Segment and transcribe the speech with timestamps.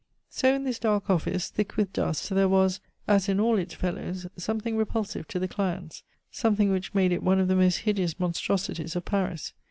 [0.31, 4.25] So in this dark office, thick with dust, there was, as in all its fellows,
[4.35, 8.95] something repulsive to the clients something which made it one of the most hideous monstrosities
[8.95, 9.53] of Paris.